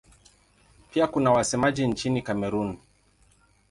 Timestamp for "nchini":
1.87-2.21